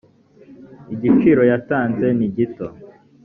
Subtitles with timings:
[0.93, 2.67] igiciro yatanze nigito.